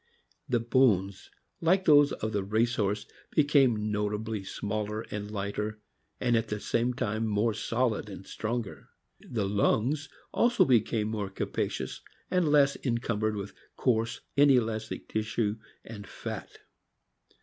[0.49, 1.29] The bones,
[1.61, 5.79] like those of the race horse, became notably smaller and lighter,
[6.19, 8.89] and at the same time more solid and stronger.
[9.19, 12.01] The lungs also became more capacious,
[12.31, 16.49] and less encumbered with coarse, inelastic tissue and fat.